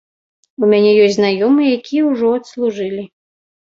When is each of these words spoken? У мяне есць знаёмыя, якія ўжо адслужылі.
У 0.63 0.69
мяне 0.71 0.93
есць 1.03 1.13
знаёмыя, 1.17 1.69
якія 1.81 2.03
ўжо 2.11 2.27
адслужылі. 2.39 3.03